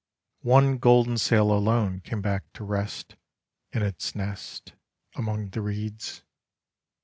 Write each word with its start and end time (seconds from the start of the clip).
One 0.47 0.79
golden 0.79 1.19
sail 1.19 1.51
alone 1.51 1.99
came 1.99 2.23
back 2.23 2.51
to 2.53 2.63
rest 2.63 3.15
In 3.71 3.83
its 3.83 4.15
nest 4.15 4.73
Among 5.13 5.49
the 5.49 5.61
reeds. 5.61 6.23